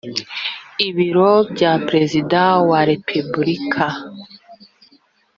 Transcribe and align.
ibiro 0.87 1.31
bya 1.51 1.71
perezida 1.87 2.41
wa 2.69 2.79
repubulika 2.89 3.85